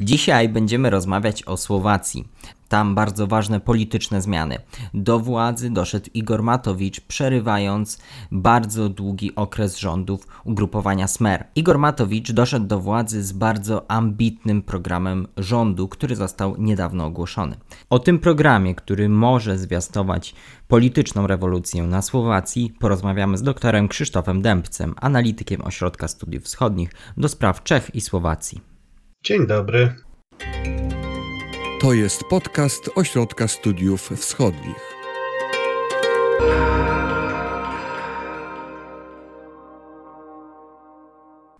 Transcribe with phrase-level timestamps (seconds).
[0.00, 2.28] Dzisiaj będziemy rozmawiać o Słowacji.
[2.68, 4.58] Tam bardzo ważne polityczne zmiany.
[4.94, 7.98] Do władzy doszedł Igor Matowicz, przerywając
[8.32, 11.46] bardzo długi okres rządów ugrupowania Smer.
[11.54, 17.56] Igor Matowicz doszedł do władzy z bardzo ambitnym programem rządu, który został niedawno ogłoszony.
[17.90, 20.34] O tym programie, który może zwiastować
[20.68, 27.62] polityczną rewolucję na Słowacji, porozmawiamy z doktorem Krzysztofem Dębcem, analitykiem Ośrodka Studiów Wschodnich do spraw
[27.62, 28.70] Czech i Słowacji.
[29.24, 29.94] Dzień dobry.
[31.80, 34.94] To jest podcast Ośrodka Studiów Wschodnich.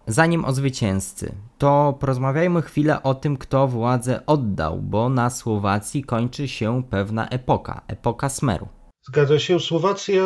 [0.06, 6.48] Zanim o zwycięzcy, to porozmawiajmy chwilę o tym, kto władzę oddał, bo na Słowacji kończy
[6.48, 8.68] się pewna epoka epoka Smeru.
[9.10, 9.60] Zgadza się.
[9.60, 10.22] Słowacja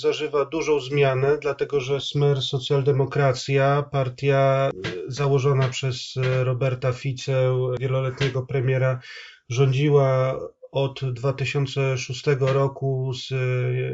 [0.00, 4.70] zażywa dużą zmianę, dlatego że Smer Socjaldemokracja, partia
[5.08, 9.00] założona przez Roberta Ficę, wieloletniego premiera,
[9.48, 10.38] rządziła
[10.72, 13.30] od 2006 roku z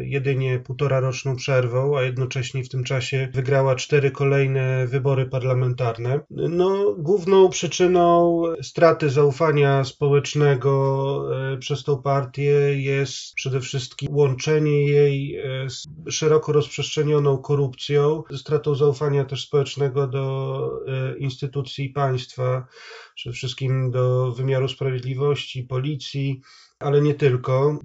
[0.03, 6.20] jedynie półtora roczną przerwą, a jednocześnie w tym czasie wygrała cztery kolejne wybory parlamentarne.
[6.31, 10.75] No, główną przyczyną straty zaufania społecznego
[11.53, 18.75] e, przez tą partię jest przede wszystkim łączenie jej e, z szeroko rozprzestrzenioną korupcją, stratą
[18.75, 22.66] zaufania też społecznego do e, instytucji państwa,
[23.14, 26.41] przede wszystkim do wymiaru sprawiedliwości, policji,
[26.78, 27.78] ale nie tylko.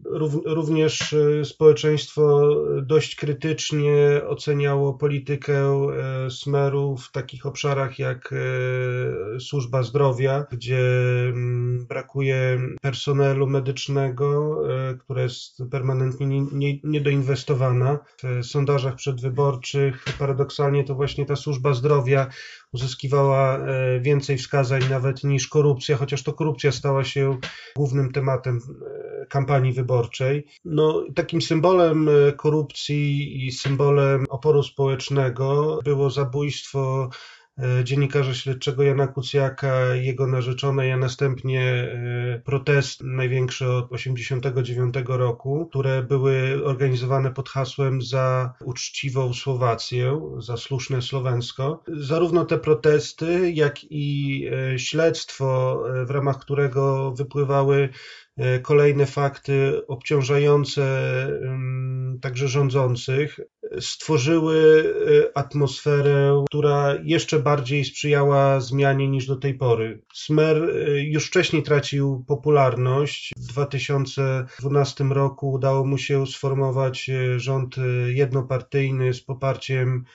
[0.46, 2.50] Również e, społeczeństwo
[2.82, 10.80] dość krytycznie oceniało politykę e, Smeru w takich obszarach jak e, służba zdrowia, gdzie
[11.30, 14.60] mm, brakuje personelu medycznego,
[15.00, 16.46] które jest permanentnie
[16.84, 18.00] niedoinwestowana.
[18.24, 22.28] W sondażach przedwyborczych paradoksalnie to właśnie ta służba zdrowia
[22.74, 23.60] uzyskiwała
[24.02, 27.38] więcej wskazań nawet niż korupcja, chociaż to korupcja stała się
[27.76, 28.60] głównym tematem
[29.30, 30.46] kampanii wyborczej.
[30.66, 37.39] No, takim symbolem e, korupcji i symbolem oporu społecznego było zabójstwo e,
[37.84, 46.04] dziennikarza śledczego Jana Kucjaka jego narzeczonej, a następnie e, protest największy od 1989 roku, które
[46.04, 51.84] były organizowane pod hasłem za uczciwą Słowację, za słuszne Słowensko.
[51.88, 54.46] Zarówno te protesty, jak i
[54.78, 57.90] śledztwo, w ramach którego wypływały
[58.40, 60.82] E, kolejne fakty obciążające
[62.22, 63.40] także rządzących
[63.80, 64.84] stworzyły
[65.34, 70.02] e, atmosferę, która jeszcze bardziej sprzyjała zmianie niż do tej pory.
[70.14, 73.34] Smer e, już wcześniej tracił popularność.
[73.38, 77.76] W 2012 roku udało mu się sformować rząd
[78.08, 80.06] jednopartyjny z poparciem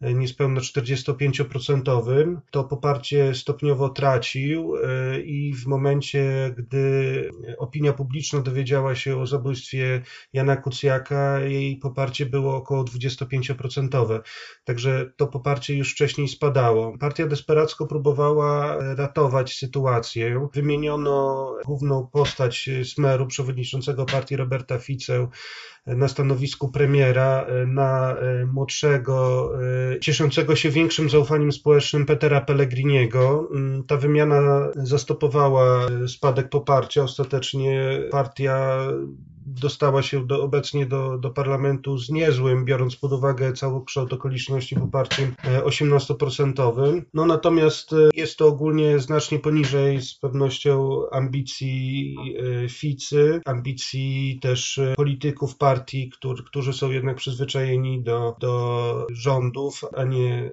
[0.00, 9.20] niespełna 45%, to poparcie stopniowo tracił e, i w momencie, gdy opinia publiczna dowiedziała się
[9.20, 14.20] o zabójstwie Jana Kucjaka, jej poparcie było około 25%.
[14.64, 16.98] Także to poparcie już wcześniej spadało.
[16.98, 20.48] Partia desperacko próbowała ratować sytuację.
[20.54, 25.28] Wymieniono główną postać Smeru, przewodniczącego partii Roberta Ficę,
[25.86, 29.50] na stanowisku premiera e, na e, młodszego,
[29.94, 33.48] e, cieszącego się większym zaufaniem społecznym Petera Pellegriniego.
[33.54, 37.02] Mm, ta wymiana zastopowała spadek poparcia.
[37.02, 38.78] Ostatecznie partia
[39.60, 44.76] dostała się do, obecnie do, do parlamentu z niezłym, biorąc pod uwagę cały kształt okoliczności
[44.76, 45.34] poparciem
[45.64, 47.02] 18%.
[47.14, 52.16] No natomiast jest to ogólnie znacznie poniżej z pewnością ambicji
[52.68, 56.10] Ficy, ambicji też polityków partii partii,
[56.46, 60.52] którzy są jednak przyzwyczajeni do, do rządów, a nie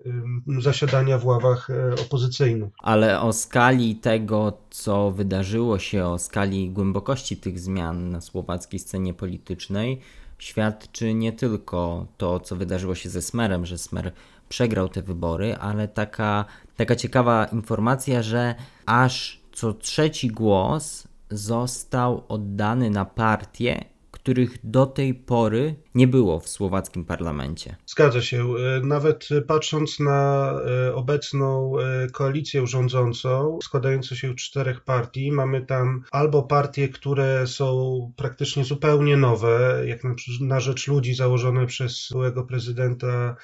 [0.60, 2.74] zasiadania w ławach e, opozycyjnych.
[2.80, 9.14] Ale o skali tego, co wydarzyło się, o skali głębokości tych zmian na słowackiej scenie
[9.14, 10.00] politycznej,
[10.38, 14.12] świadczy nie tylko to, co wydarzyło się ze Smerem, że Smer
[14.50, 16.46] przegrał te wybory, ale taka,
[16.78, 18.56] taka ciekawa informacja, że
[18.86, 23.86] aż co trzeci głos został oddany na partię,
[24.24, 27.76] których do tej pory nie było w słowackim parlamencie.
[27.86, 28.46] Zgadza się.
[28.56, 30.52] E, nawet patrząc na
[30.88, 37.48] e, obecną e, koalicję rządzącą, składającą się z czterech partii, mamy tam albo partie, które
[37.48, 40.02] są praktycznie zupełnie nowe, jak
[40.40, 43.36] na rzecz ludzi założone przez byłego prezydenta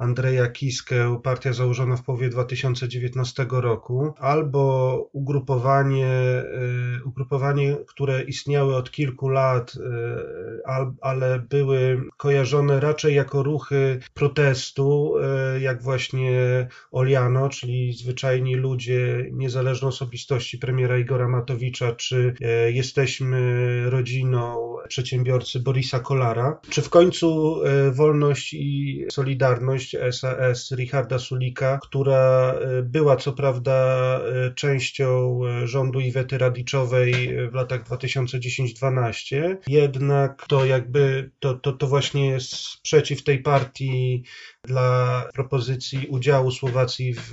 [0.00, 6.08] Andrzeja Kiskę, partia założona w połowie 2019 roku, albo ugrupowanie,
[7.04, 9.72] ugrupowanie które istniały od kilku lat,
[11.00, 15.14] ale były kojarzone raczej jako ruchy protestu,
[15.60, 22.34] jak właśnie Oliano, czyli zwyczajni ludzie, niezależne osobistości premiera Igora Matowicza, czy
[22.72, 23.40] jesteśmy
[23.90, 27.60] rodziną przedsiębiorcy Borisa Kolara, czy w końcu
[27.92, 33.72] Wolność i Solidarność SAS Richarda Sulika, która e, była co prawda
[34.20, 42.28] e, częścią rządu Iwety Radiczowej w latach 2010-12, jednak to jakby to, to, to właśnie
[42.28, 44.24] jest sprzeciw tej partii
[44.64, 47.32] dla propozycji udziału Słowacji w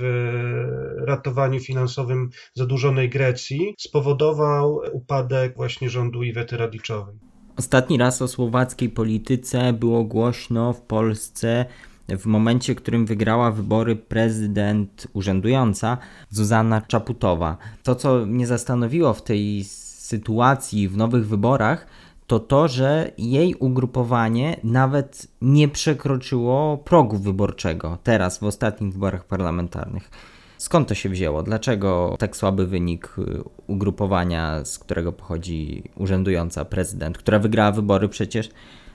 [0.97, 7.15] ratowaniu finansowym zadłużonej Grecji spowodował upadek właśnie rządu Iwety Radiczowej.
[7.57, 11.65] Ostatni raz o słowackiej polityce było głośno w Polsce
[12.09, 15.97] w momencie, w którym wygrała wybory prezydent urzędująca
[16.29, 17.57] Zuzanna Czaputowa.
[17.83, 21.87] To, co mnie zastanowiło w tej sytuacji, w nowych wyborach,
[22.27, 30.09] to to, że jej ugrupowanie nawet nie przekroczyło progu wyborczego teraz w ostatnich wyborach parlamentarnych.
[30.57, 31.43] Skąd to się wzięło?
[31.43, 38.49] Dlaczego tak słaby wynik y, ugrupowania, z którego pochodzi urzędująca prezydent, która wygrała wybory przecież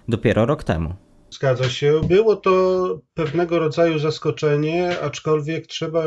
[0.09, 0.95] dopiero rok temu?
[1.33, 2.01] Zgadza się.
[2.09, 2.53] Było to
[3.15, 6.05] pewnego rodzaju zaskoczenie, aczkolwiek trzeba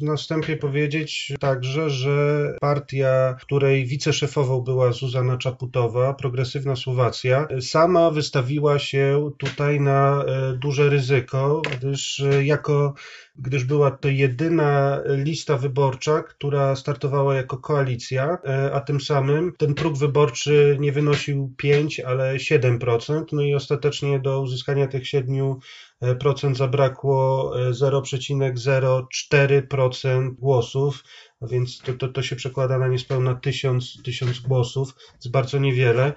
[0.00, 8.78] na wstępie powiedzieć także, że partia, której wiceszefową była Zuzana Czaputowa, Progresywna Słowacja, sama wystawiła
[8.78, 12.94] się tutaj na e, duże ryzyko, gdyż e, jako
[13.38, 19.74] gdyż była to jedyna lista wyborcza, która startowała jako koalicja, e, a tym samym ten
[19.74, 23.24] próg wyborczy nie wynosił 5, ale 7%.
[23.32, 31.04] No i ostatecznie do uzyskania tych 7% zabrakło 0,04% głosów
[31.40, 36.12] a więc to, to, to się przekłada na niespełna tysiąc, tysiąc głosów, jest bardzo niewiele.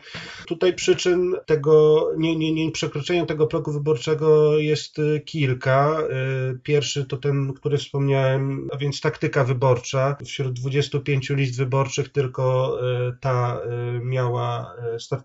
[0.47, 5.97] Tutaj przyczyn tego nie, nie, nie przekroczenia tego progu wyborczego jest y, kilka.
[6.53, 10.17] Y, pierwszy to ten, który wspomniałem, a więc taktyka wyborcza.
[10.25, 12.77] Wśród 25 list wyborczych tylko
[13.09, 13.61] y, ta
[14.01, 14.73] miała,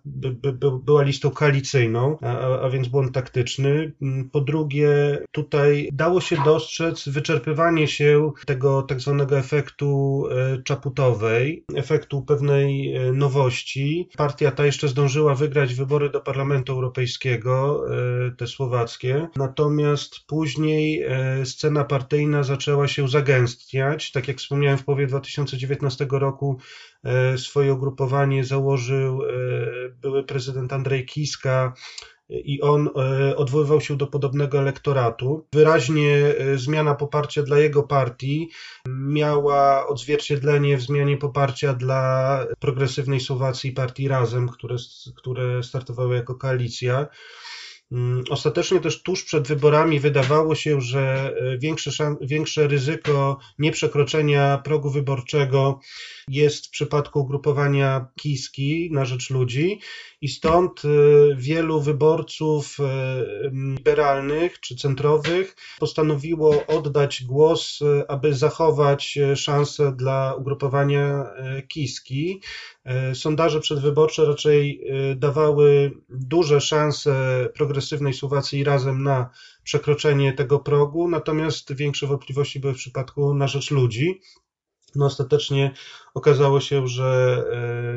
[0.04, 3.92] by, by, była listą koalicyjną, a, a więc błąd taktyczny.
[4.02, 9.91] Mm, po drugie, tutaj dało się dostrzec wyczerpywanie się tego tak zwanego efektu
[10.30, 14.08] E, czaputowej, efektu pewnej e, nowości.
[14.16, 17.84] Partia ta jeszcze zdążyła wygrać wybory do Parlamentu Europejskiego,
[18.26, 21.04] e, te słowackie, natomiast później
[21.44, 24.12] scena partyjna zaczęła się zagęstniać.
[24.12, 26.58] Tak jak wspomniałem, w połowie 2019 roku
[27.36, 29.20] swoje ugrupowanie założył
[30.00, 31.72] były prezydent Andrzej Kiska,
[32.32, 35.46] i on e, odwoływał się do podobnego elektoratu.
[35.52, 38.50] Wyraźnie e, zmiana poparcia dla jego partii
[38.88, 44.76] miała odzwierciedlenie w zmianie poparcia dla progresywnej Słowacji partii Razem, które,
[45.16, 47.06] które startowały jako koalicja.
[47.92, 51.90] Mm, ostatecznie też tuż przed wyborami wydawało się, że e, większe,
[52.20, 55.80] większe ryzyko nieprzekroczenia progu wyborczego
[56.28, 59.80] jest w przypadku ugrupowania Kiski na rzecz ludzi
[60.20, 60.88] i stąd e,
[61.36, 67.78] wielu wyborców e, liberalnych czy centrowych postanowiło oddać głos,
[68.08, 71.24] aby zachować szansę dla ugrupowania
[71.68, 72.42] Kiski.
[73.14, 74.84] Sondaże przedwyborcze raczej
[75.16, 77.48] dawały duże szanse
[77.82, 79.30] progresywnej Słowacji razem na
[79.64, 84.20] przekroczenie tego progu, natomiast większe wątpliwości były w przypadku na rzecz ludzi.
[84.94, 85.74] No ostatecznie
[86.14, 87.42] okazało się, że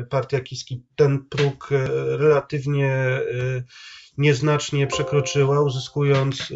[0.02, 3.22] e, partia Kiski ten próg e, relatywnie e,
[4.18, 6.52] nieznacznie przekroczyła, uzyskując,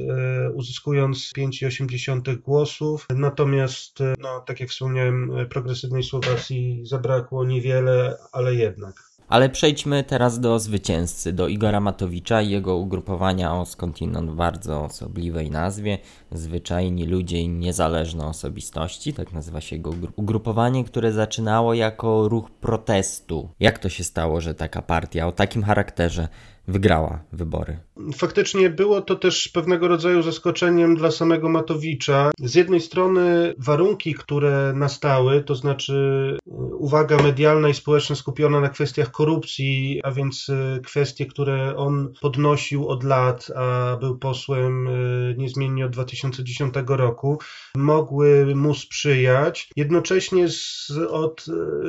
[0.54, 3.06] uzyskując 5,8 głosów.
[3.10, 9.09] Natomiast, no, tak jak wspomniałem, progresywnej Słowacji zabrakło niewiele, ale jednak.
[9.30, 15.50] Ale przejdźmy teraz do zwycięzcy, do Igora Matowicza i jego ugrupowania o skądinąd bardzo osobliwej
[15.50, 15.98] nazwie
[16.32, 23.48] Zwyczajni Ludzie i Niezależne Osobistości, tak nazywa się jego ugrupowanie, które zaczynało jako ruch protestu.
[23.60, 26.28] Jak to się stało, że taka partia o takim charakterze
[26.70, 27.78] wygrała wybory.
[28.14, 32.30] Faktycznie było to też pewnego rodzaju zaskoczeniem dla samego Matowicza.
[32.38, 36.36] Z jednej strony warunki, które nastały, to znaczy
[36.78, 40.46] uwaga medialna i społeczna skupiona na kwestiach korupcji, a więc
[40.84, 44.88] kwestie, które on podnosił od lat, a był posłem
[45.36, 47.38] niezmiennie od 2010 roku,
[47.76, 49.70] mogły mu sprzyjać.
[49.76, 51.44] Jednocześnie z, od,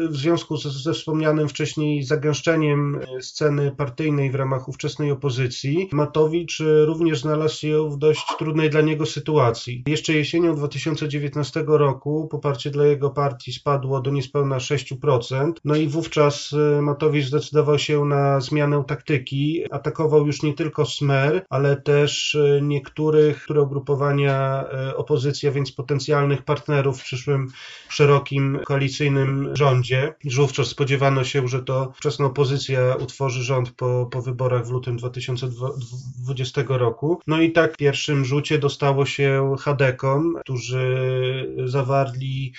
[0.09, 7.21] w związku ze, ze wspomnianym wcześniej zagęszczeniem sceny partyjnej w ramach ówczesnej opozycji, Matowicz również
[7.21, 9.83] znalazł się w dość trudnej dla niego sytuacji.
[9.87, 16.53] Jeszcze jesienią 2019 roku poparcie dla jego partii spadło do niespełna 6%, no i wówczas
[16.53, 19.63] e, Matowicz zdecydował się na zmianę taktyki.
[19.71, 25.71] Atakował już nie tylko Smer, ale też e, niektórych które ugrupowania e, opozycji, a więc
[25.71, 27.47] potencjalnych partnerów w przyszłym
[27.89, 30.13] szerokim koalicyjnym rządzie.
[30.23, 34.97] Już wówczas spodziewano się, że to wczesna opozycja utworzy rząd po, po wyborach w lutym
[34.97, 37.19] 2020 roku.
[37.27, 42.53] No i tak w pierwszym rzucie dostało się Hadekom, którzy zawarli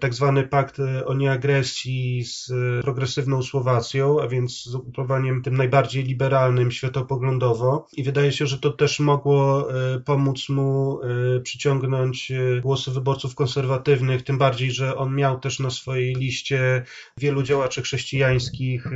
[0.00, 5.56] tak zwany pakt e, o nieagresji z e, progresywną Słowacją, a więc z ugrupowaniem tym
[5.56, 9.68] najbardziej liberalnym światopoglądowo i wydaje się, że to też mogło
[10.04, 11.00] pomóc mu
[11.42, 16.82] przyciągnąć głosy wyborców konserwatywnych, tym bardziej, że on miał też na swojej liście
[17.18, 18.86] wielu działaczy chrześcijańskich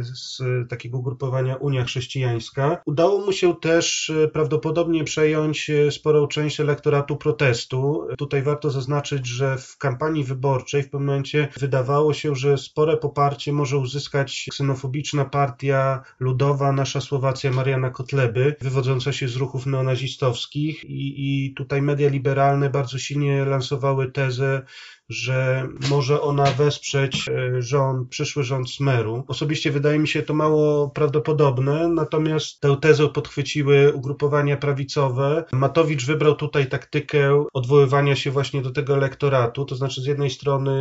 [0.00, 2.82] z takiego ugrupowania Unia Chrześcijańska.
[2.86, 8.08] Udało mu się też prawdopodobnie przejąć sporą część elektoratu protestu.
[8.18, 12.96] Tutaj warto zaznaczyć, że w kampanii kampanii wyborczej w pewnym momencie wydawało się, że spore
[12.96, 20.84] poparcie może uzyskać ksenofobiczna partia ludowa Nasza Słowacja Mariana Kotleby, wywodząca się z ruchów neonazistowskich.
[20.84, 24.62] I, i tutaj media liberalne bardzo silnie lansowały tezę,
[25.08, 29.24] że może ona wesprzeć e, rząd, przyszły rząd Smeru.
[29.28, 35.44] Osobiście wydaje mi się to mało prawdopodobne, natomiast tę tezę podchwyciły ugrupowania prawicowe.
[35.52, 40.76] Matowicz wybrał tutaj taktykę odwoływania się właśnie do tego elektoratu, to znaczy z jednej strony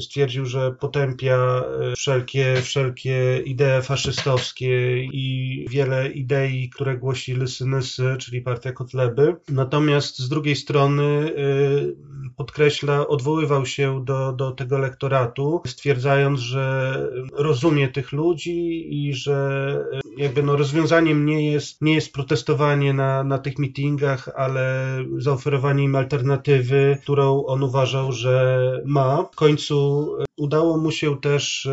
[0.00, 8.40] stwierdził, że potępia e, wszelkie, wszelkie idee faszystowskie i wiele idei, które głosi Lysynysy, czyli
[8.40, 9.36] partia Kotleby.
[9.48, 16.94] Natomiast z drugiej strony e, podkreśla, odwoływa się do, do tego lektoratu, stwierdzając, że
[17.32, 19.78] rozumie tych ludzi i że
[20.16, 24.86] jakby no rozwiązaniem nie jest, nie jest protestowanie na, na tych meetingach, ale
[25.18, 29.22] zaoferowanie im alternatywy, którą on uważał, że ma.
[29.32, 31.68] W końcu udało mu się też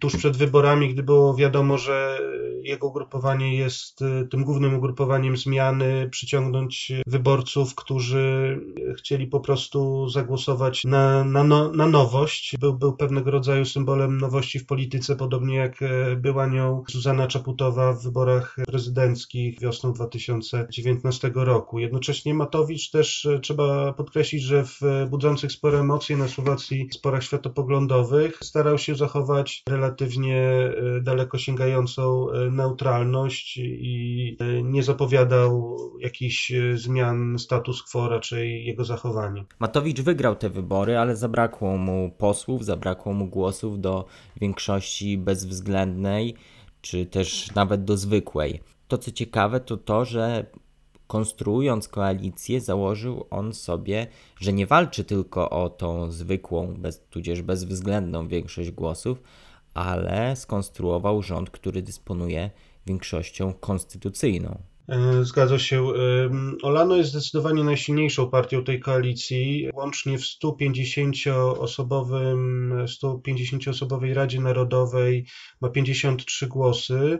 [0.00, 2.18] tuż przed wyborami, gdy było wiadomo, że
[2.62, 4.00] jego ugrupowanie jest
[4.30, 8.58] tym głównym ugrupowaniem zmiany, przyciągnąć wyborców, którzy
[8.98, 12.56] chcieli po prostu zagłosować na, na, no, na nowość.
[12.60, 17.92] Był, był pewnego rodzaju symbolem nowości w polityce, podobnie jak e, była nią Zuzana Czaputowa
[17.92, 21.78] w wyborach prezydenckich wiosną 2019 roku.
[21.78, 24.80] Jednocześnie Matowicz też e, trzeba podkreślić, że w
[25.10, 33.56] budzących spore emocje na Słowacji sporach światopoglądowych starał się zachować relatywnie e, daleko sięgającą neutralność
[33.62, 39.44] i nie zapowiadał jakichś zmian status quo, raczej jego zachowanie.
[39.60, 44.04] Matowicz wygrał te wybory, ale zabrakło mu posłów, zabrakło mu głosów do
[44.40, 46.34] większości bezwzględnej,
[46.80, 48.60] czy też nawet do zwykłej.
[48.88, 50.46] To co ciekawe, to to, że
[51.06, 54.06] konstruując koalicję, założył on sobie,
[54.40, 59.22] że nie walczy tylko o tą zwykłą, bez, tudzież bezwzględną większość głosów,
[59.74, 62.50] ale skonstruował rząd, który dysponuje
[62.86, 64.58] większością konstytucyjną.
[64.88, 65.92] E, zgadza się.
[66.62, 69.70] Olano jest zdecydowanie najsilniejszą partią tej koalicji.
[69.74, 75.26] Łącznie w 150-osobowym, 150-osobowej Radzie Narodowej
[75.60, 77.18] ma 53 głosy.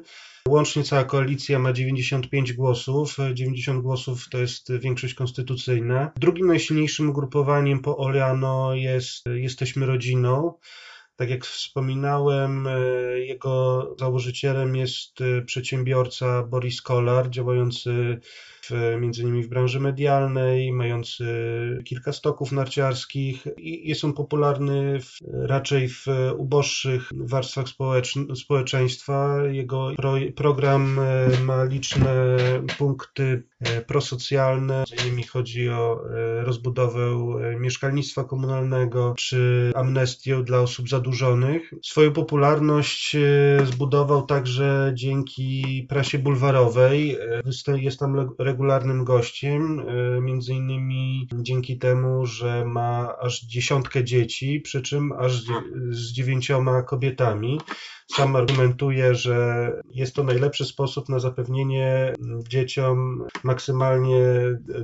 [0.49, 3.17] Łącznie cała koalicja ma 95 głosów.
[3.35, 6.13] 90 głosów to jest większość konstytucyjna.
[6.17, 10.55] Drugim najsilniejszym ugrupowaniem po Olano jest Jesteśmy Rodziną.
[11.17, 12.81] Tak jak wspominałem, e,
[13.19, 18.21] jego założycielem jest e, przedsiębiorca Boris Kolar, działający
[18.63, 21.25] w, między innymi w branży medialnej, mający
[21.85, 26.07] kilka stoków narciarskich i jest on popularny w, raczej w
[26.37, 27.67] uboższych warstwach
[28.35, 29.39] społeczeństwa.
[29.51, 32.37] Jego pro, program e, ma liczne
[32.79, 33.43] punkty
[33.87, 36.03] prosocjalne, między innymi chodzi o
[36.43, 37.01] rozbudowę
[37.61, 41.06] mieszkalnictwa komunalnego czy amnestię dla osób zadłużonych.
[41.83, 43.17] Swoją popularność
[43.65, 47.17] zbudował także dzięki prasie bulwarowej.
[47.77, 54.83] Jest tam regularnym gościem, e, między innymi dzięki temu, że ma aż dziesiątkę dzieci, przy
[54.83, 55.43] czym aż
[55.91, 57.61] z dziewięcioma kobietami.
[58.17, 62.13] Sam argumentuje, że jest to najlepszy sposób na zapewnienie
[62.49, 64.19] dzieciom maksymalnie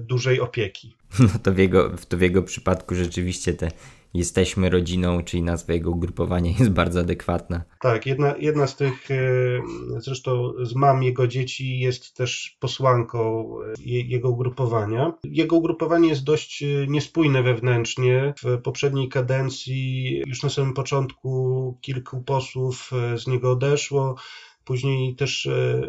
[0.00, 0.94] dużej opieki.
[1.20, 3.68] No to w jego, to w jego przypadku rzeczywiście te
[4.14, 7.62] Jesteśmy rodziną, czyli nazwa jego ugrupowania jest bardzo adekwatna.
[7.80, 9.16] Tak, jedna, jedna z tych, e,
[9.98, 15.12] zresztą z mam jego dzieci jest też posłanką e, jego ugrupowania.
[15.24, 18.34] Jego ugrupowanie jest dość e, niespójne wewnętrznie.
[18.44, 21.32] W poprzedniej kadencji już na samym początku
[21.80, 24.14] kilku posłów z niego odeszło.
[24.64, 25.48] Później też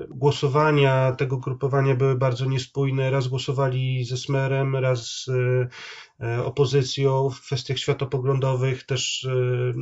[0.10, 3.12] głosowania tego grupowania były bardzo niespójne.
[3.12, 5.30] Raz głosowali ze Smerem, raz
[6.46, 9.28] opozycją w kwestiach światopoglądowych też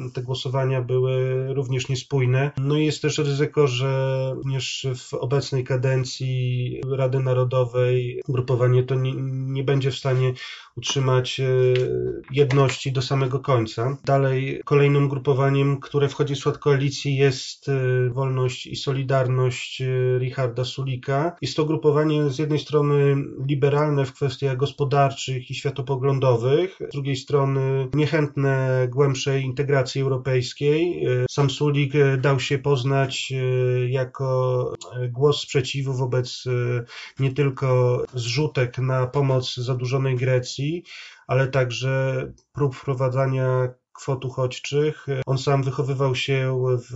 [0.06, 2.52] e, te głosowania były również niespójne.
[2.58, 9.14] No i jest też ryzyko, że również w obecnej kadencji Rady Narodowej grupowanie to nie,
[9.32, 10.34] nie będzie w stanie
[10.78, 11.46] utrzymać e,
[12.32, 13.98] jedności do samego końca.
[14.06, 17.72] Dalej kolejnym grupowaniem, które wchodzi w skład koalicji jest
[18.10, 19.84] Wolność i Solidarność
[20.20, 21.36] Richarda Sulika.
[21.42, 23.16] Jest to grupowanie z jednej strony
[23.48, 31.06] liberalne w kwestiach gospodarczych i światopoglądowych, z drugiej strony niechętne głębszej integracji europejskiej.
[31.32, 34.74] Sam Sulik dał się poznać e, jako
[35.10, 36.84] głos sprzeciwu wobec e,
[37.24, 40.84] nie tylko zrzutek na pomoc zadłużonej Grecji,
[41.28, 45.06] ale także prób wprowadzania kwot uchodźczych.
[45.26, 46.96] On sam wychowywał się w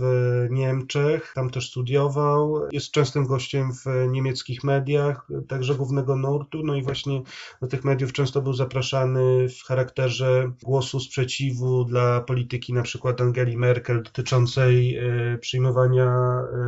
[0.50, 2.68] Niemczech, tam też studiował.
[2.72, 6.62] Jest częstym gościem w niemieckich mediach, także głównego nurtu.
[6.64, 7.22] No i właśnie
[7.62, 13.56] do tych mediów często był zapraszany w charakterze głosu sprzeciwu dla polityki na przykład Angeli
[13.56, 16.06] Merkel dotyczącej e, przyjmowania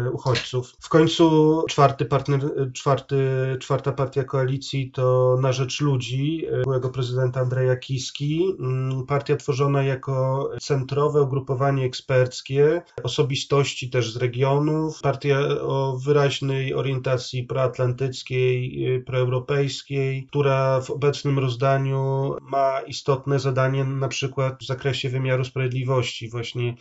[0.07, 0.73] e, uchodźców.
[0.81, 2.41] W końcu czwarty partner,
[2.73, 3.17] czwarty,
[3.61, 8.57] czwarta partia koalicji to Na Rzecz Ludzi, e, byłego prezydenta Andrzeja Kiski.
[8.61, 10.18] Mm, partia tworzona jako
[10.61, 20.91] centrowe ugrupowanie eksperckie, osobistości też z regionów, partia o wyraźnej orientacji proatlantyckiej, proeuropejskiej, która w
[20.91, 26.75] obecnym rozdaniu ma istotne zadanie na przykład w zakresie wymiaru sprawiedliwości, właśnie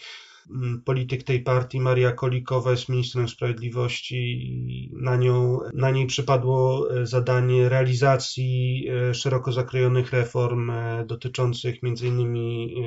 [0.86, 7.06] polityk tej partii, Maria Kolikowa, jest ministrem sprawiedliwości i na, nią, na niej przypadło e,
[7.06, 12.36] zadanie realizacji e, szeroko zakrojonych reform e, dotyczących m.in.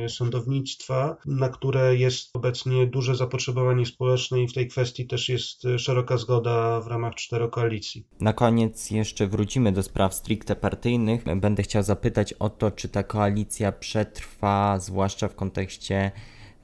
[0.08, 6.16] sądownictwa, na które jest obecnie duże zapotrzebowanie społeczne i w tej kwestii też jest szeroka
[6.16, 8.04] zgoda w ramach czterokoalicji.
[8.20, 11.24] Na koniec jeszcze wrócimy do spraw stricte partyjnych.
[11.36, 16.12] Będę chciał zapytać o to, czy ta koalicja przetrwa, zwłaszcza w kontekście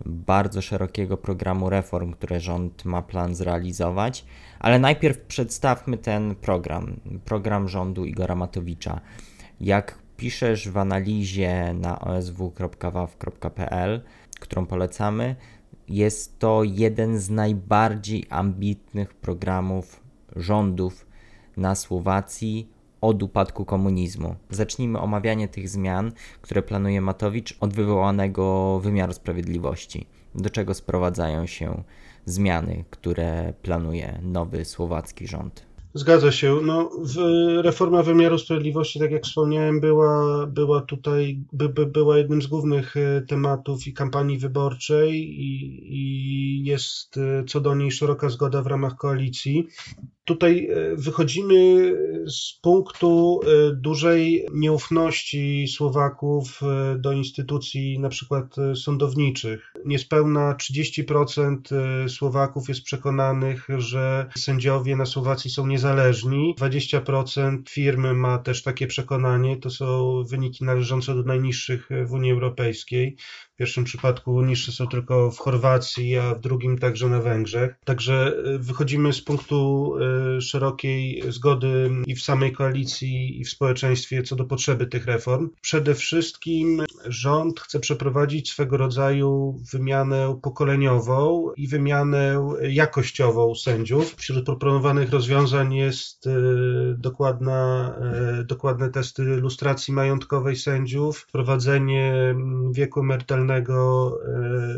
[0.05, 4.25] bardzo szerokiego programu reform, które rząd ma plan zrealizować.
[4.59, 9.01] Ale najpierw przedstawmy ten program, program rządu Igora Matowicza.
[9.61, 13.23] Jak piszesz w analizie na osw.waw.pl,
[14.41, 15.37] którą polecamy,
[15.89, 20.01] jest to jeden z najbardziej ambitnych programów
[20.37, 21.07] rządów
[21.57, 24.35] na Słowacji od upadku komunizmu.
[24.51, 30.07] Zacznijmy omawianie tych zmian, które planuje Matowicz od wywołanego wymiaru sprawiedliwości.
[30.35, 31.83] Do czego sprowadzają się
[32.25, 35.67] zmiany, które planuje nowy słowacki rząd?
[35.97, 36.61] Zgadza się.
[36.63, 36.91] No,
[37.63, 42.97] reforma wymiaru sprawiedliwości, tak jak wspomniałem, była, była tutaj by, by była jednym z głównych
[42.97, 48.67] e, tematów i kampanii wyborczej i, i jest e, co do niej szeroka zgoda w
[48.67, 49.69] ramach koalicji.
[50.27, 51.93] Tutaj e, wychodzimy
[52.27, 59.73] z punktu e, dużej nieufności Słowaków e, do instytucji na przykład sądowniczych.
[59.85, 61.61] Niespełna 30%
[62.09, 66.55] Słowaków jest przekonanych, że sędziowie na Słowacji są niezależni.
[66.59, 69.57] 20% firmy ma też takie przekonanie.
[69.57, 73.17] To są wyniki należące do najniższych w Unii Europejskiej.
[73.57, 77.77] W pierwszym przypadku niższe są tylko w Chorwacji, a w drugim także na Węgrzech.
[77.85, 79.93] Także y, wychodzimy z punktu
[80.37, 85.51] y, szerokiej zgody i w samej koalicji, i w społeczeństwie co do potrzeby tych reform.
[85.61, 94.15] Przede wszystkim rząd chce przeprowadzić swego rodzaju wymianę pokoleniową i wymianę jakościową sędziów.
[94.17, 96.31] Wśród proponowanych rozwiązań jest y,
[96.99, 97.95] dokładna,
[98.45, 102.35] dokładne testy lustracji majątkowej sędziów, wprowadzenie
[102.73, 103.46] wieku emerytalnego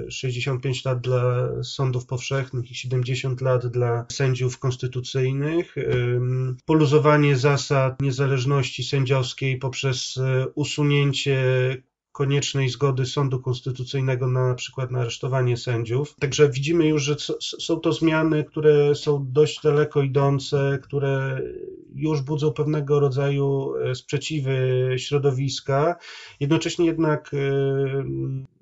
[0.09, 5.74] 65 e, lat dla sądów powszechnych i 70 lat dla sędziów konstytucyjnych,
[6.66, 11.38] poluzowanie zasad niezależności sędziowskiej poprzez e, usunięcie
[12.18, 16.14] koniecznej zgody sądu konstytucyjnego na, na przykład na aresztowanie sędziów.
[16.20, 21.42] Także widzimy już, że są to zmiany, które są dość daleko idące, które
[21.94, 24.59] już budzą pewnego rodzaju e, sprzeciwy
[24.96, 25.96] środowiska.
[26.40, 27.38] Jednocześnie jednak e,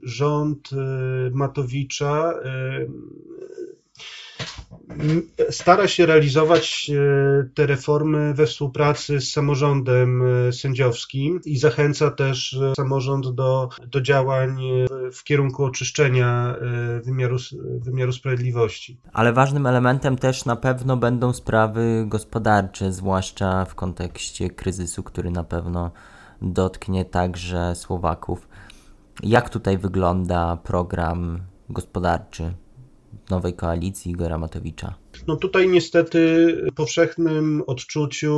[0.07, 0.77] rząd e,
[1.31, 2.35] Matowicza
[5.51, 13.31] stara się realizować e, te reformy we współpracy z samorządem sędziowskim i zachęca też samorząd
[13.31, 14.59] do, do działań
[15.13, 16.57] w kierunku oczyszczenia
[17.05, 17.37] wymiaru,
[17.81, 18.99] wymiaru sprawiedliwości.
[19.13, 25.45] Ale ważnym elementem też na pewno będą sprawy gospodarcze, zwłaszcza w kontekście kryzysu, który na
[25.45, 25.91] pewno
[26.43, 28.49] dotknie także Słowaków.
[29.23, 32.55] Jak tutaj wygląda program gospodarczy
[33.31, 34.95] nowej koalicji Igora Matowicza?
[35.27, 38.35] No tutaj niestety w powszechnym odczuciu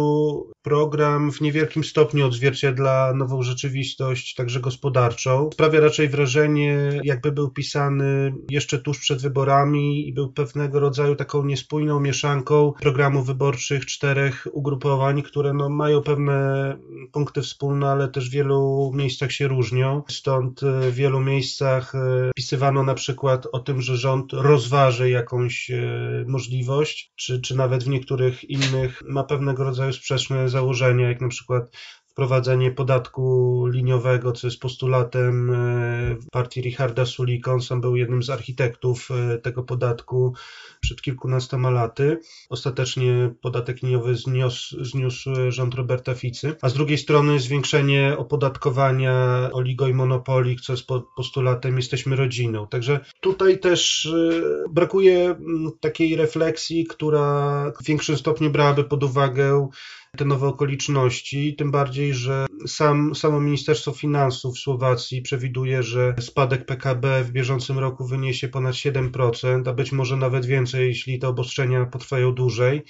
[0.62, 5.50] program w niewielkim stopniu odzwierciedla nową rzeczywistość, także gospodarczą.
[5.52, 11.44] Sprawia raczej wrażenie, jakby był pisany jeszcze tuż przed wyborami i był pewnego rodzaju taką
[11.44, 16.76] niespójną mieszanką programów wyborczych czterech ugrupowań, które no, mają pewne
[17.12, 20.02] punkty wspólne, ale też w wielu miejscach się różnią.
[20.08, 24.32] Stąd w wielu miejscach e, pisywano na przykład o tym, że rząd
[24.78, 25.80] rozważy jakąś e,
[26.26, 31.70] możliwość, czy, czy nawet w niektórych innych ma pewnego rodzaju sprzeczne założenia, jak na przykład
[32.18, 37.52] wprowadzenie podatku liniowego, co jest postulatem e, partii Richarda Sulika.
[37.52, 40.34] On sam był jednym z architektów e, tego podatku
[40.80, 42.20] przed kilkunastoma laty.
[42.50, 49.88] Ostatecznie podatek liniowy zniósł, zniósł rząd Roberta Ficy, a z drugiej strony zwiększenie opodatkowania oligo
[49.88, 52.66] i monopolii, co jest postulatem jesteśmy rodziną.
[52.66, 55.34] Także tutaj też e, brakuje
[55.80, 59.68] takiej refleksji, która w większym stopniu brałaby pod uwagę
[60.16, 67.24] te nowe okoliczności, tym bardziej, że sam, samo Ministerstwo Finansów Słowacji przewiduje, że spadek PKB
[67.24, 72.34] w bieżącym roku wyniesie ponad 7%, a być może nawet więcej, jeśli te obostrzenia potrwają
[72.34, 72.84] dłużej.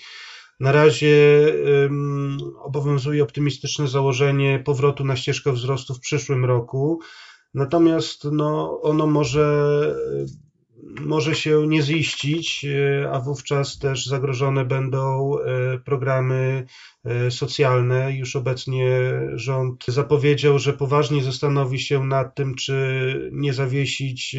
[0.61, 1.47] Na razie
[1.83, 7.01] um, obowiązuje optymistyczne założenie powrotu na ścieżkę wzrostu w przyszłym roku,
[7.55, 9.95] natomiast no, ono może
[11.01, 16.67] może się nie ziścić, e, a wówczas też zagrożone będą e, programy
[17.05, 18.17] e, socjalne.
[18.17, 24.37] Już obecnie rząd zapowiedział, że poważnie zastanowi się nad tym, czy nie zawiesić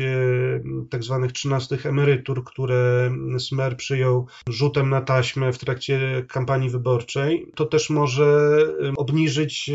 [0.89, 7.51] tak zwanych trzynastych emerytur, które Smer przyjął rzutem na taśmę w trakcie kampanii wyborczej.
[7.55, 8.59] To też może
[8.97, 9.71] obniżyć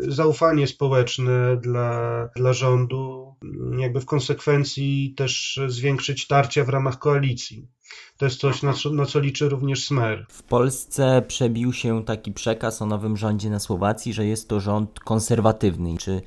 [0.00, 3.29] zaufanie społeczne dla, dla rządu,
[3.78, 7.68] jakby w konsekwencji też zwiększyć tarcia w ramach koalicji.
[8.16, 10.26] To jest coś, na co, na co liczy również Smer.
[10.28, 15.00] W Polsce przebił się taki przekaz o nowym rządzie na Słowacji, że jest to rząd
[15.00, 15.96] konserwatywny.
[15.98, 16.20] Czy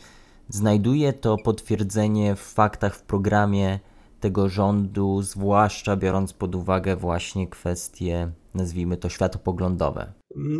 [0.49, 3.79] znajduje to potwierdzenie w faktach w programie
[4.19, 10.13] tego rządu, zwłaszcza biorąc pod uwagę właśnie kwestie, nazwijmy to, światopoglądowe?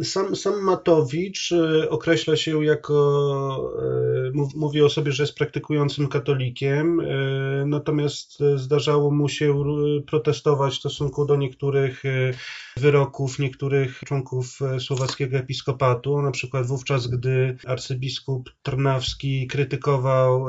[0.04, 3.74] Sam, sam Matowicz e, określa się jako,
[4.36, 7.06] e, mówi o sobie, że jest praktykującym katolikiem, e,
[7.66, 9.64] natomiast zdarzało mu się
[10.08, 12.04] protestować w stosunku do niektórych
[12.78, 20.46] wyroków niektórych członków słowackiego episkopatu, na przykład wówczas, gdy arcybiskup Trnawski krytykował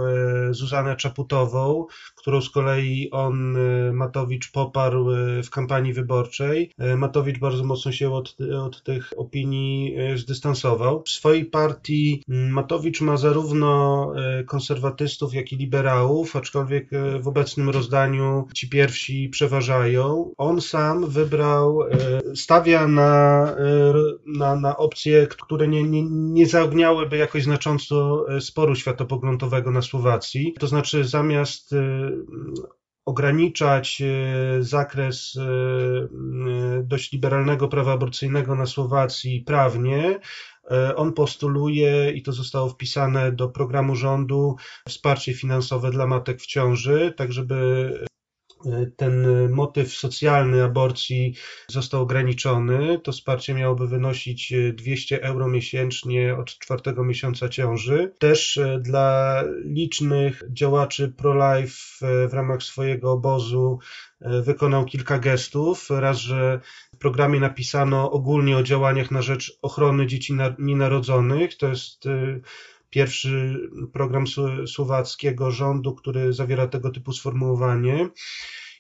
[0.51, 3.57] Zuzanę Czaputową, którą z kolei on,
[3.93, 5.07] Matowicz, poparł
[5.45, 6.71] w kampanii wyborczej.
[6.97, 11.03] Matowicz bardzo mocno się od, od tych opinii e, zdystansował.
[11.07, 17.71] W swojej partii Matowicz ma zarówno e, konserwatystów, jak i liberałów, aczkolwiek e, w obecnym
[17.71, 20.33] rozdaniu ci pierwsi przeważają.
[20.37, 21.81] On sam wybrał,
[22.35, 23.55] stawia na,
[24.27, 30.55] na, na opcje, które nie, nie, nie zaogniałyby jakoś znacząco sporu światopoglądowego na Słowacji.
[30.61, 31.75] To znaczy zamiast
[33.05, 35.39] ograniczać e, zakres
[36.83, 40.21] dość liberalnego prawa aborcyjnego na Słowacji prawnie,
[40.97, 44.57] on postuluje, i to zostało wpisane do programu rządu,
[44.89, 48.05] wsparcie finansowe dla matek w ciąży, tak żeby
[48.97, 51.35] ten motyw socjalny aborcji
[51.69, 52.99] został ograniczony.
[52.99, 58.13] To wsparcie miałoby wynosić 200 euro miesięcznie od czwartego miesiąca ciąży.
[58.19, 63.79] Też e, dla licznych działaczy pro-life e, w ramach swojego obozu
[64.21, 65.91] e, wykonał kilka gestów.
[65.91, 66.61] Raz, że
[66.95, 71.57] w programie napisano ogólnie o działaniach na rzecz ochrony dzieci nienarodzonych.
[71.57, 72.09] To jest
[72.95, 74.25] pierwszy program
[74.67, 78.09] słowackiego rządu, który zawiera tego typu sformułowanie.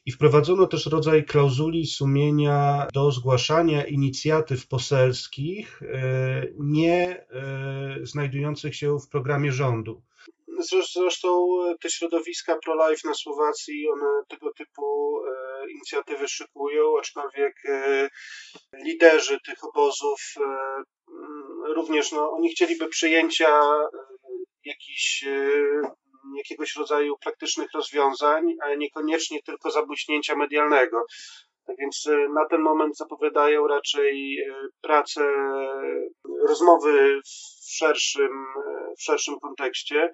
[0.06, 8.98] I wprowadzono też rodzaj klauzuli sumienia do zgłaszania inicjatyw poselskich e, nie e, znajdujących się
[8.98, 10.02] w programie rządu.
[10.94, 11.48] Zresztą
[11.80, 17.54] te środowiska pro-life na Słowacji, one tego typu e, inicjatywy szykują, aczkolwiek
[18.84, 20.34] liderzy tych obozów
[21.74, 23.60] również, no, oni chcieliby przyjęcia
[24.64, 25.24] jakichś
[26.36, 31.04] jakiegoś rodzaju praktycznych rozwiązań, ale niekoniecznie tylko zabłyśnięcia medialnego.
[31.66, 34.38] Tak więc na ten moment zapowiadają raczej
[34.80, 35.24] pracę,
[36.48, 38.44] rozmowy w szerszym,
[38.98, 40.10] w szerszym kontekście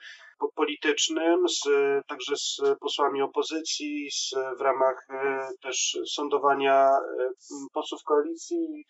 [0.55, 1.69] politycznym, z,
[2.09, 5.07] także z posłami opozycji, z, w ramach
[5.63, 6.91] też sądowania
[7.73, 8.85] posłów koalicji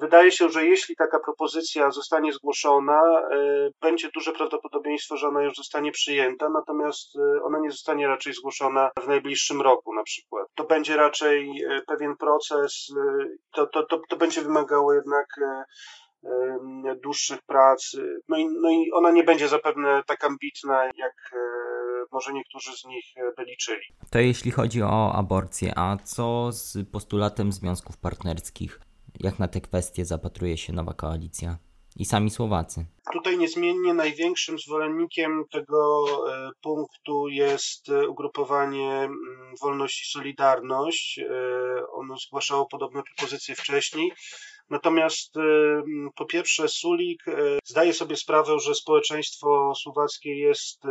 [0.00, 5.54] Wydaje się, że jeśli taka propozycja zostanie zgłoszona, e, będzie duże prawdopodobieństwo, że ona już
[5.54, 10.48] zostanie przyjęta, natomiast e, ona nie zostanie raczej zgłoszona w najbliższym roku na przykład.
[10.54, 12.92] To będzie raczej e, pewien proces,
[13.54, 15.26] to, to, to, to będzie wymagało jednak
[17.02, 17.96] dłuższych prac.
[18.28, 21.34] No i, no i ona nie będzie zapewne tak ambitna, jak
[22.12, 23.04] może niektórzy z nich
[23.36, 23.86] by liczyli.
[24.10, 28.85] To jeśli chodzi o aborcję, a co z postulatem związków partnerskich?
[29.20, 31.58] Jak na te kwestie zapatruje się nowa koalicja
[31.96, 32.86] i sami Słowacy.
[33.12, 41.18] Tutaj niezmiennie największym zwolennikiem tego e, punktu jest e, ugrupowanie mm, Wolność i Solidarność.
[41.18, 41.24] E,
[41.92, 44.12] ono zgłaszało podobne propozycje wcześniej.
[44.70, 45.40] Natomiast y,
[46.16, 50.88] po pierwsze Sulik y, zdaje sobie sprawę, że społeczeństwo słowackie jest y,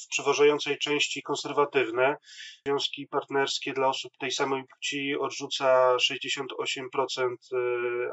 [0.00, 2.16] w przeważającej części konserwatywne.
[2.66, 7.36] Związki partnerskie dla osób tej samej płci odrzuca 68%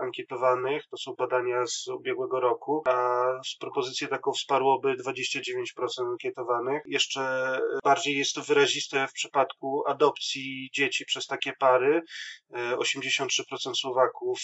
[0.02, 3.26] ankietowanych, to są badania z ubiegłego roku, a
[3.60, 6.82] propozycję taką wsparłoby 29% ankietowanych.
[6.86, 12.02] Jeszcze bardziej jest to wyraziste w przypadku adopcji dzieci przez takie pary.
[12.54, 14.40] 83% Słowaków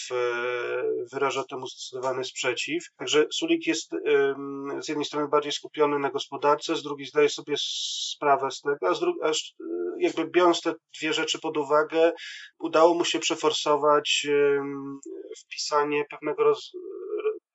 [1.12, 2.84] wyraża temu zdecydowany sprzeciw.
[2.96, 3.90] Także Sulik jest
[4.80, 7.54] z jednej strony bardziej skupiony na gospodarce, z drugiej zdaje sobie
[8.14, 9.32] sprawę z tego, a, z drugiej,
[9.98, 12.12] jakby biorąc te dwie rzeczy pod uwagę,
[12.58, 14.26] udało mu się przeforsować
[15.44, 16.72] wpisanie pewnego roz,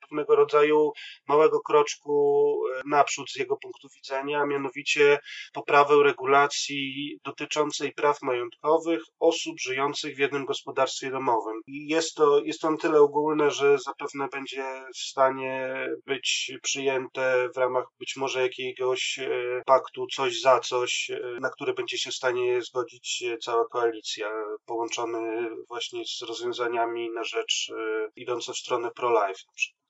[0.09, 0.91] pewnego rodzaju
[1.27, 5.19] małego kroczku e, naprzód z jego punktu widzenia, a mianowicie
[5.53, 11.61] poprawę regulacji dotyczącej praw majątkowych osób żyjących w jednym gospodarstwie domowym.
[11.67, 14.63] I jest to, jest to na tyle ogólne, że zapewne będzie
[14.95, 19.29] w stanie być przyjęte w ramach być może jakiegoś e,
[19.65, 24.29] paktu coś za coś, e, na które będzie się w stanie zgodzić cała koalicja,
[24.65, 27.71] połączony właśnie z rozwiązaniami na rzecz
[28.15, 29.39] idące w stronę pro-life.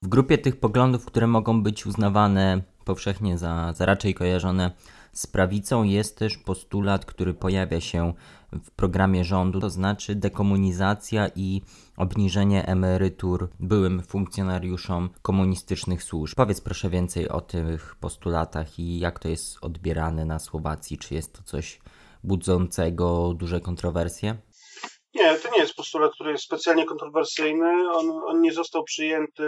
[0.01, 4.71] W grupie tych poglądów, które mogą być uznawane powszechnie za, za raczej kojarzone
[5.13, 8.13] z prawicą, jest też postulat, który pojawia się
[8.63, 11.62] w programie rządu, to znaczy dekomunizacja i
[11.97, 16.36] obniżenie emerytur byłym funkcjonariuszom komunistycznych służb.
[16.36, 20.97] Powiedz proszę więcej o tych postulatach i jak to jest odbierane na Słowacji.
[20.97, 21.79] Czy jest to coś
[22.23, 24.38] budzącego duże kontrowersje?
[25.17, 27.91] Nie, to nie jest postulat, który jest specjalnie kontrowersyjny.
[27.91, 29.43] On, on nie został przyjęty,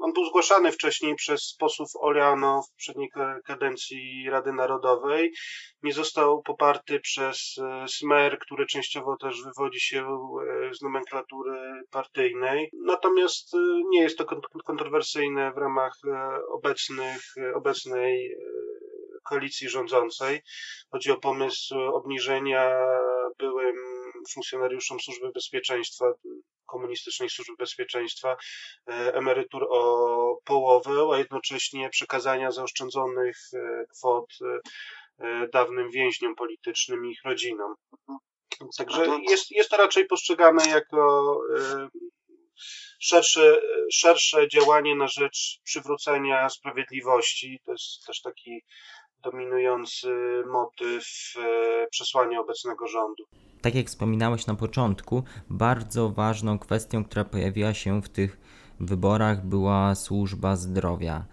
[0.00, 3.10] on był zgłaszany wcześniej przez posłów Oliano w poprzedniej
[3.44, 5.32] kadencji Rady Narodowej.
[5.82, 12.70] Nie został poparty przez e, Smer, który częściowo też wywodzi się e, z nomenklatury partyjnej.
[12.72, 13.58] Natomiast e,
[13.90, 14.24] nie jest to
[14.64, 15.96] kontrowersyjne w ramach
[16.52, 18.36] obecnych, obecnej
[19.28, 20.42] koalicji rządzącej.
[20.92, 22.70] Chodzi o pomysł obniżenia
[23.38, 23.89] byłym
[24.34, 26.04] funkcjonariuszom Służby Bezpieczeństwa,
[26.66, 28.36] komunistycznej Służby Bezpieczeństwa
[28.88, 34.26] e, emerytur o połowę, a jednocześnie przekazania zaoszczędzonych e, kwot
[35.20, 37.74] e, dawnym więźniom politycznym i ich rodzinom.
[38.78, 41.40] Także jest, jest to raczej postrzegane jako
[43.00, 43.60] szersze,
[43.92, 47.60] szersze działanie na rzecz przywrócenia sprawiedliwości.
[47.64, 48.62] To jest też taki
[49.24, 50.08] dominujący
[50.46, 51.04] motyw
[51.90, 53.24] przesłania obecnego rządu
[53.60, 58.38] tak jak wspominałeś na początku, bardzo ważną kwestią, która pojawiła się w tych
[58.80, 61.24] wyborach, była służba zdrowia.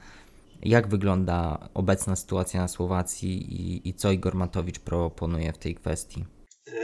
[0.63, 6.26] Jak wygląda obecna sytuacja na Słowacji i, i co Igor Matowicz proponuje w tej kwestii?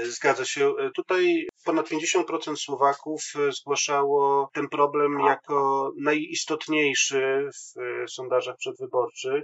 [0.04, 0.74] Zgadza się.
[0.96, 3.22] Tutaj ponad 50% Słowaków
[3.60, 9.44] zgłaszało ten problem jako najistotniejszy w sondażach przedwyborczych,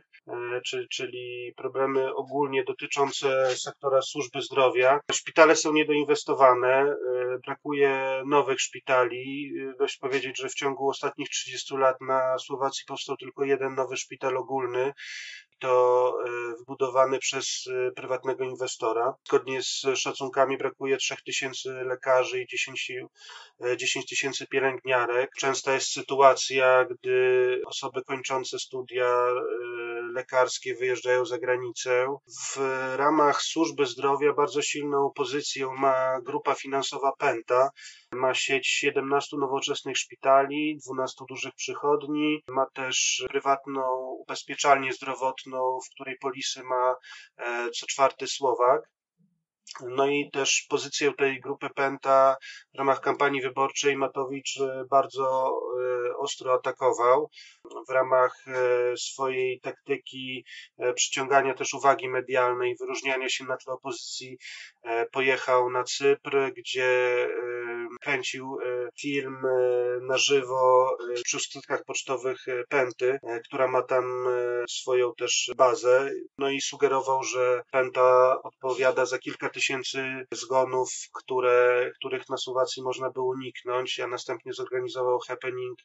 [0.91, 4.99] czyli problemy ogólnie dotyczące sektora służby zdrowia.
[5.11, 6.95] Szpitale są niedoinwestowane,
[7.45, 9.51] brakuje nowych szpitali.
[9.79, 14.37] Dość powiedzieć, że w ciągu ostatnich 30 lat na Słowacji powstał tylko jeden nowy szpital
[14.37, 14.93] ogólny
[15.59, 19.13] to e, wybudowany przez e, prywatnego inwestora.
[19.27, 22.91] Zgodnie z szacunkami brakuje 3000 lekarzy i 10,
[23.77, 25.31] 10 e, tysięcy pielęgniarek.
[25.37, 29.29] Częsta jest sytuacja, gdy osoby kończące studia
[30.13, 32.17] lekarskie wyjeżdżają za granicę.
[32.55, 32.57] W
[32.95, 37.69] ramach służby zdrowia bardzo silną pozycję ma grupa finansowa Penta.
[38.11, 43.81] Ma sieć 17 nowoczesnych szpitali, 12 dużych przychodni, ma też prywatną
[44.19, 46.95] ubezpieczalnię zdrowotną, w której polisy ma
[47.37, 48.81] e, co czwarty Słowak.
[49.81, 52.35] No i też pozycję tej grupy Penta
[52.75, 55.51] w ramach kampanii wyborczej Matowicz e, bardzo
[56.09, 57.29] e, ostro atakował.
[57.89, 60.45] W ramach e, swojej taktyki
[60.95, 64.37] przyciągania też uwagi medialnej, wyróżniania się na tle opozycji,
[65.11, 67.27] pojechał na Cypr, gdzie
[68.01, 68.57] kręcił
[69.01, 69.37] film
[70.01, 74.25] na żywo przy skutkach pocztowych Penty, która ma tam
[74.69, 76.11] swoją też bazę.
[76.37, 82.83] No i sugerował, że Penta odpowiada za kilka tysięcy tysięcy zgonów, które, których na Słowacji
[82.83, 85.79] można było uniknąć, a następnie zorganizował happening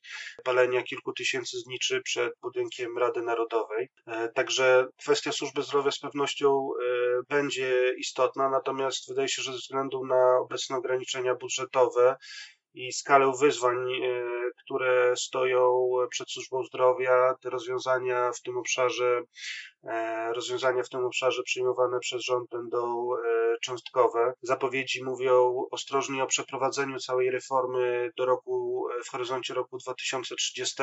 [0.44, 3.88] palenia kilku tysięcy zniczy przed budynkiem Rady Narodowej.
[4.06, 6.86] E, także kwestia służby zdrowia z pewnością e,
[7.28, 12.16] będzie istotna, natomiast wydaje się, że ze względu na obecne ograniczenia budżetowe
[12.74, 19.22] i skalę wyzwań, e, które stoją przed służbą zdrowia, te rozwiązania w tym obszarze,
[20.34, 23.10] rozwiązania w tym obszarze przyjmowane przez rząd będą
[23.64, 24.34] cząstkowe.
[24.42, 30.82] Zapowiedzi mówią ostrożnie o przeprowadzeniu całej reformy do roku, w horyzoncie roku 2030,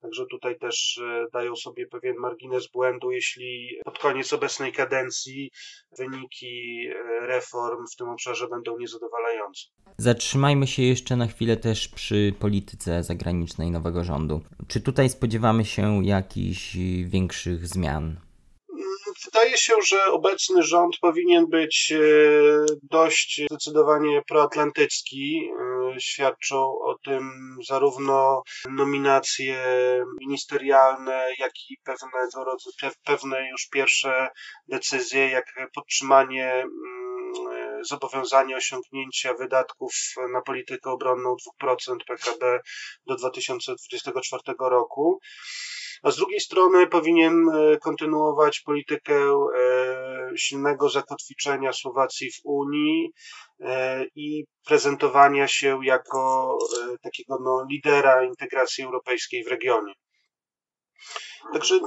[0.00, 5.50] także tutaj też e, dają sobie pewien margines błędu, jeśli pod koniec obecnej kadencji
[5.98, 9.62] wyniki e, reform w tym obszarze będą niezadowalające.
[9.98, 14.40] Zatrzymajmy się jeszcze na chwilę też przy polityce zagranicznej nowego rządu.
[14.68, 18.16] Czy tutaj spodziewamy się jakichś większych zmian?
[19.24, 22.00] Wydaje się, że obecny rząd powinien być e,
[22.82, 25.50] dość zdecydowanie proatlantycki.
[25.94, 27.30] E, świadczą o tym
[27.68, 29.56] zarówno nominacje
[30.20, 31.76] ministerialne, jak i
[33.04, 34.28] pewne już pierwsze
[34.68, 36.64] decyzje, jak podtrzymanie
[37.82, 39.92] zobowiązania osiągnięcia wydatków
[40.32, 42.60] na politykę obronną 2% PKB
[43.06, 45.20] do 2024 roku
[46.02, 53.10] a z drugiej strony powinien e, kontynuować politykę e, silnego zakotwiczenia Słowacji w Unii
[53.60, 56.58] e, i prezentowania się jako
[57.02, 59.92] takiego no, lidera integracji europejskiej w regionie.
[61.52, 61.78] Także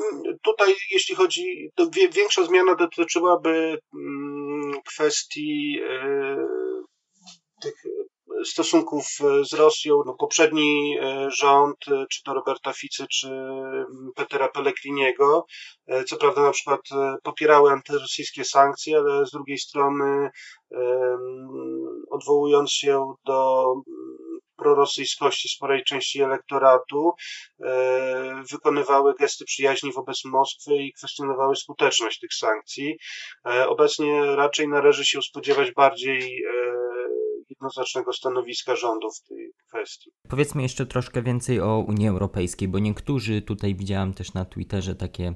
[0.44, 3.80] tutaj, jeśli chodzi, to większa zmiana dotyczyłaby
[4.86, 5.80] kwestii
[7.62, 7.76] tych
[8.46, 10.04] stosunków e, z Rosją.
[10.06, 13.30] No, poprzedni e, rząd, e, czy to Roberta Ficy, czy
[14.16, 15.46] Petera Pellegriniego,
[16.08, 16.82] co prawda na przykład
[17.24, 20.30] popierały antyrosyjskie sankcje, ale z drugiej strony
[22.12, 23.66] odwołując się do
[24.62, 27.12] prorosyjskości sporej części elektoratu,
[28.52, 32.98] wykonywały gesty przyjaźni wobec Moskwy i kwestionowały skuteczność tych sankcji.
[33.68, 36.44] Obecnie raczej należy się spodziewać bardziej
[37.50, 40.12] jednoznacznego stanowiska rządu w tej kwestii.
[40.30, 45.34] Powiedzmy jeszcze troszkę więcej o Unii Europejskiej, bo niektórzy tutaj widziałem też na Twitterze takie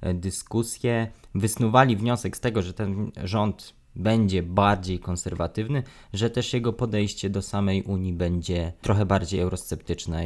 [0.00, 5.82] e, dyskusje, wysnuwali wniosek z tego, że ten rząd będzie bardziej konserwatywny,
[6.12, 10.24] że też jego podejście do samej Unii będzie trochę bardziej eurosceptyczne.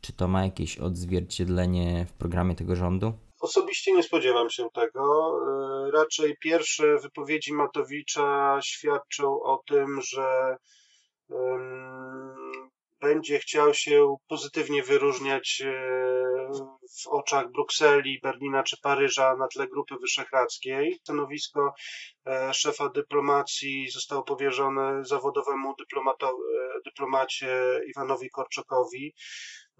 [0.00, 3.12] Czy to ma jakieś odzwierciedlenie w programie tego rządu?
[3.40, 5.34] Osobiście nie spodziewam się tego.
[5.86, 10.56] E, raczej pierwsze wypowiedzi Matowicza świadczą o tym, że
[13.00, 16.21] będzie chciał się pozytywnie wyróżniać e,
[17.02, 20.98] w oczach Brukseli, Berlina czy Paryża na tle Grupy Wyszehradzkiej.
[21.00, 21.74] Stanowisko
[22.26, 25.74] e, szefa dyplomacji zostało powierzone zawodowemu e,
[26.84, 29.14] dyplomacie Iwanowi Korczokowi.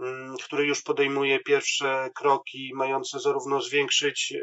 [0.01, 4.35] Mm, który już podejmuje pierwsze kroki mające zarówno zwiększyć,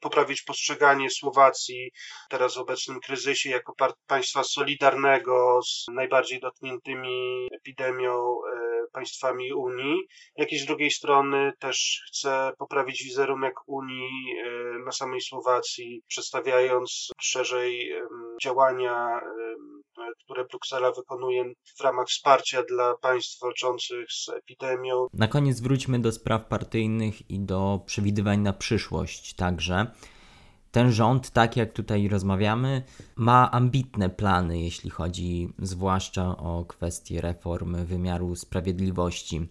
[0.00, 1.92] poprawić postrzeganie Słowacji
[2.30, 3.74] teraz w obecnym kryzysie jako
[4.06, 8.40] państwa solidarnego z najbardziej dotkniętymi epidemią
[8.92, 9.96] państwami Unii,
[10.36, 14.10] jak i z drugiej strony też chce poprawić wizerunek Unii
[14.84, 17.92] na samej Słowacji, przedstawiając szerzej
[18.42, 19.20] działania
[20.24, 21.44] które Bruksela wykonuje
[21.78, 25.06] w ramach wsparcia dla państw walczących z epidemią.
[25.12, 29.86] Na koniec wróćmy do spraw partyjnych i do przewidywań na przyszłość także.
[30.78, 32.82] Ten rząd, tak jak tutaj rozmawiamy,
[33.16, 39.48] ma ambitne plany, jeśli chodzi zwłaszcza o kwestie reformy wymiaru sprawiedliwości.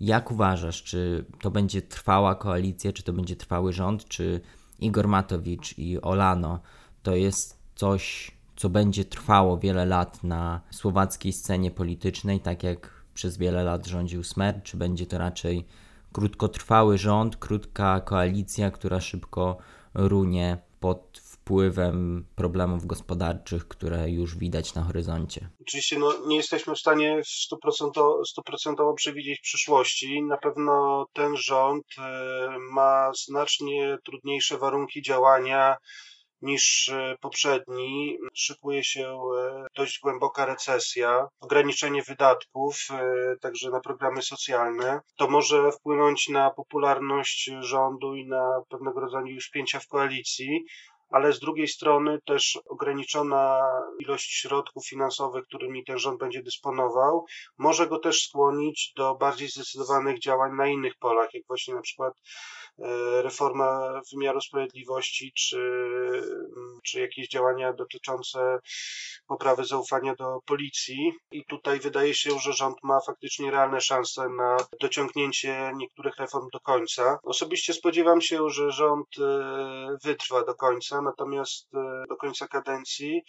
[0.00, 4.40] Jak uważasz, czy to będzie trwała koalicja, czy to będzie trwały rząd, czy
[4.78, 6.60] Igor Matowicz i Olano
[7.02, 13.38] to jest coś, co będzie trwało wiele lat na słowackiej scenie politycznej, tak jak przez
[13.38, 15.66] wiele lat rządził Smer, czy będzie to raczej
[16.12, 19.58] krótkotrwały rząd, krótka koalicja, która szybko
[19.94, 25.48] runie pod wpływem problemów gospodarczych, które już widać na horyzoncie.
[25.60, 27.20] Oczywiście no, nie jesteśmy w stanie
[28.26, 30.22] stuprocentowo przewidzieć przyszłości.
[30.22, 35.76] Na pewno ten rząd e, ma znacznie trudniejsze warunki działania
[36.44, 38.18] niż poprzedni.
[38.34, 39.20] Szykuje się
[39.76, 42.88] dość głęboka recesja, ograniczenie wydatków,
[43.40, 45.00] także na programy socjalne.
[45.16, 50.64] To może wpłynąć na popularność rządu i na pewnego rodzaju już spięcia w koalicji
[51.14, 53.60] ale z drugiej strony też ograniczona
[53.98, 57.24] ilość środków finansowych, którymi ten rząd będzie dysponował,
[57.58, 62.14] może go też skłonić do bardziej zdecydowanych działań na innych polach, jak właśnie na przykład
[62.14, 62.20] e,
[63.22, 65.58] reforma wymiaru sprawiedliwości, czy,
[66.56, 68.58] mm, czy jakieś działania dotyczące
[69.26, 71.12] poprawy zaufania do policji.
[71.30, 76.60] I tutaj wydaje się, że rząd ma faktycznie realne szanse na dociągnięcie niektórych reform do
[76.60, 77.18] końca.
[77.22, 83.22] Osobiście spodziewam się, że rząd e, wytrwa do końca natomiast e, do końca kadencji.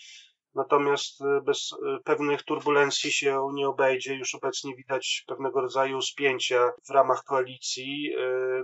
[0.56, 4.16] Natomiast e, bez e, pewnych turbulencji się nie obejdzie.
[4.16, 8.16] Już obecnie widać pewnego rodzaju spięcia w ramach koalicji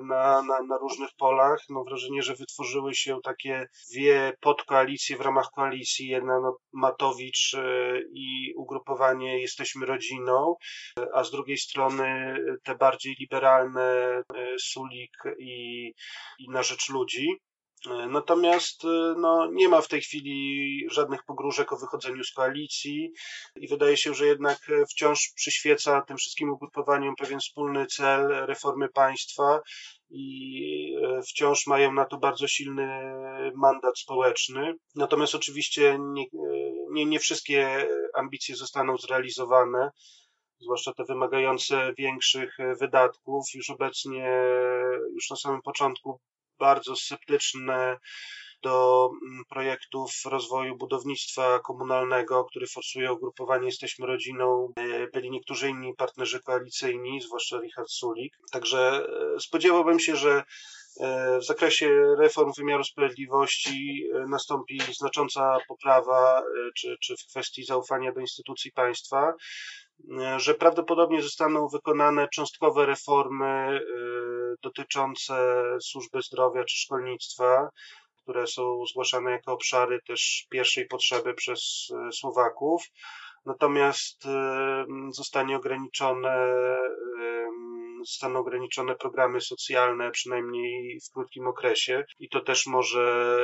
[0.01, 1.59] na, na, na różnych polach.
[1.69, 6.07] Mam wrażenie, że wytworzyły się takie dwie podkoalicje w ramach koalicji.
[6.07, 7.55] Jedna no, Matowicz
[8.13, 10.55] i ugrupowanie Jesteśmy Rodziną,
[11.13, 14.21] a z drugiej strony te bardziej liberalne
[14.59, 15.87] Sulik i,
[16.39, 17.27] i Na Rzecz Ludzi.
[17.85, 23.11] Natomiast y, no, nie ma w tej chwili żadnych pogróżek o wychodzeniu z koalicji
[23.55, 24.57] i wydaje się, że jednak
[24.91, 29.59] wciąż przyświeca tym wszystkim ugrupowaniom pewien wspólny cel reformy państwa
[30.09, 30.95] i
[31.27, 33.13] wciąż mają na to bardzo silny
[33.55, 34.73] mandat społeczny.
[34.95, 36.25] Natomiast oczywiście nie,
[36.91, 39.89] nie, nie wszystkie ambicje zostaną zrealizowane
[40.59, 43.45] zwłaszcza te wymagające większych wydatków.
[43.53, 44.29] Już obecnie,
[45.13, 46.19] już na samym początku
[46.61, 47.97] bardzo sceptyczne
[48.63, 54.73] do mm, projektów rozwoju budownictwa komunalnego, który forsuje ugrupowanie Jesteśmy Rodziną.
[54.75, 58.33] E, byli niektórzy inni partnerzy koalicyjni, zwłaszcza Richard Sulik.
[58.51, 60.43] Także e, spodziewałbym się, że
[60.99, 66.43] e, w zakresie reform wymiaru sprawiedliwości nastąpi znacząca poprawa,
[66.75, 69.33] czy, czy w kwestii zaufania do instytucji państwa,
[70.37, 73.81] że prawdopodobnie zostaną wykonane cząstkowe reformy
[74.61, 77.69] dotyczące służby zdrowia czy szkolnictwa,
[78.23, 82.83] które są zgłaszane jako obszary też pierwszej potrzeby przez e, Słowaków.
[83.45, 86.53] Natomiast e, zostanie ograniczone
[88.05, 93.37] zostaną ograniczone programy socjalne, przynajmniej w krótkim okresie, i to też może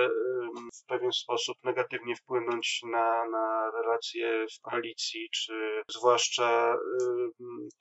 [0.74, 5.54] w pewien sposób negatywnie wpłynąć na, na relacje w koalicji, czy
[5.88, 6.78] zwłaszcza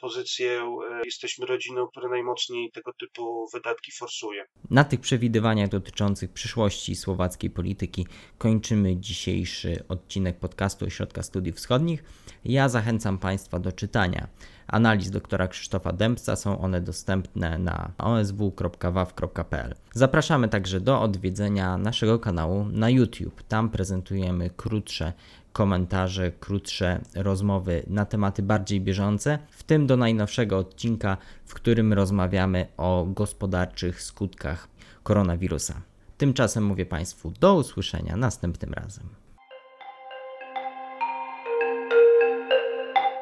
[0.00, 0.60] pozycję
[0.90, 4.44] e, jesteśmy rodziną, która najmocniej tego typu wydatki forsuje.
[4.70, 8.06] Na tych przewidywaniach dotyczących przyszłości słowackiej polityki
[8.38, 12.04] kończymy dzisiejszy odcinek podcastu Ośrodka Studiów Wschodnich.
[12.44, 14.28] Ja zachęcam Państwa do czytania
[14.68, 16.36] analiz doktora Krzysztofa Dębca.
[16.36, 19.74] Są one dostępne na osw.waw.pl.
[19.92, 23.42] Zapraszamy także do odwiedzenia naszego kanału na YouTube.
[23.42, 25.12] Tam prezentujemy krótsze
[25.52, 32.66] komentarze, krótsze rozmowy na tematy bardziej bieżące, w tym do najnowszego odcinka, w którym rozmawiamy
[32.76, 34.68] o gospodarczych skutkach
[35.02, 35.74] koronawirusa.
[36.18, 39.25] Tymczasem mówię Państwu do usłyszenia następnym razem.